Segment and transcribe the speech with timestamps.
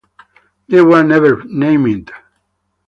[0.67, 2.11] They were never named.